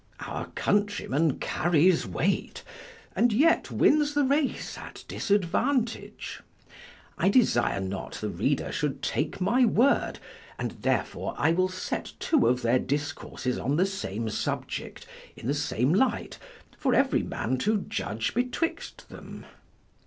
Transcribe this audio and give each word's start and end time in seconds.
Our 0.21 0.47
countryman 0.55 1.37
carries 1.37 2.07
weight, 2.07 2.63
and 3.15 3.31
yet 3.31 3.69
wins 3.69 4.15
the 4.15 4.23
race 4.23 4.75
at 4.75 5.03
disadvantage. 5.07 6.41
I 7.19 7.29
desire 7.29 7.79
not 7.79 8.13
the 8.13 8.29
reader 8.29 8.71
should 8.71 9.03
take 9.03 9.39
my 9.39 9.63
word, 9.63 10.13
and 10.57 10.71
therefore 10.71 11.35
I 11.37 11.51
will 11.51 11.69
set 11.69 12.13
two 12.17 12.47
of 12.47 12.63
their 12.63 12.79
discourses 12.79 13.59
on 13.59 13.75
the 13.75 13.85
same 13.85 14.27
subject, 14.31 15.05
in 15.35 15.45
the 15.45 15.53
same 15.53 15.93
light, 15.93 16.39
for 16.79 16.95
every 16.95 17.21
man 17.21 17.59
to 17.59 17.81
judge 17.81 18.33
betwixt 18.33 19.07
them. 19.09 19.45